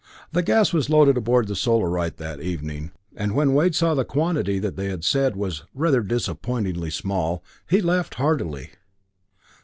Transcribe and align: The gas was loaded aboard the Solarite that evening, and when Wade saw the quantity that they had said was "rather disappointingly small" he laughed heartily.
The 0.31 0.41
gas 0.41 0.73
was 0.73 0.89
loaded 0.89 1.15
aboard 1.15 1.45
the 1.47 1.55
Solarite 1.55 2.17
that 2.17 2.39
evening, 2.41 2.91
and 3.15 3.35
when 3.35 3.53
Wade 3.53 3.75
saw 3.75 3.93
the 3.93 4.03
quantity 4.03 4.57
that 4.57 4.75
they 4.75 4.87
had 4.87 5.03
said 5.05 5.35
was 5.35 5.61
"rather 5.75 6.01
disappointingly 6.01 6.89
small" 6.89 7.43
he 7.69 7.81
laughed 7.81 8.15
heartily. 8.15 8.71